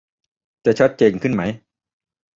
[0.65, 1.41] จะชัดเจนขึ้นไหม?